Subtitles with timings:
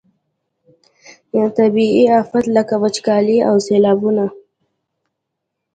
[1.57, 4.25] طبیعي آفات لکه وچکالي او سیلابونه.